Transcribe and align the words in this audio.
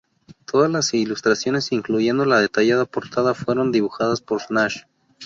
Todas 0.45 0.71
las 0.71 0.95
ilustraciones, 0.95 1.71
incluyendo 1.71 2.25
la 2.25 2.39
detallada 2.41 2.85
portada, 2.85 3.35
fueron 3.35 3.71
dibujadas 3.71 4.19
por 4.19 4.39
Nash. 4.49 4.81